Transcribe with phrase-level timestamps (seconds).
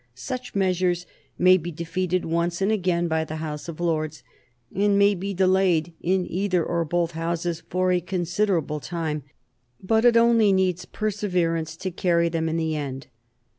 [0.15, 1.05] Such measures
[1.37, 4.23] may be defeated once and again by the House of Lords,
[4.75, 9.21] and may be delayed in either or both Houses for a considerable time;
[9.79, 13.05] but it only needs perseverance to carry them in the end.